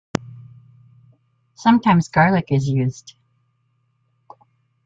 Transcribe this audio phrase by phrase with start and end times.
[1.53, 3.13] Sometimes garlic is used.